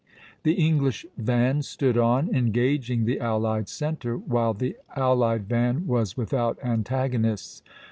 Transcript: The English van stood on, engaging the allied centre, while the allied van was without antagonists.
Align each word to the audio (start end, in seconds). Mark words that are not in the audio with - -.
The 0.41 0.53
English 0.55 1.05
van 1.15 1.61
stood 1.61 1.95
on, 1.95 2.33
engaging 2.33 3.05
the 3.05 3.19
allied 3.19 3.69
centre, 3.69 4.17
while 4.17 4.55
the 4.55 4.77
allied 4.95 5.45
van 5.47 5.85
was 5.85 6.17
without 6.17 6.57
antagonists. 6.63 7.61